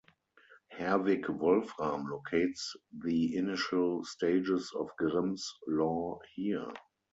[0.71, 6.73] Herwig Wolfram locates the initial stages of Grimm's Law here.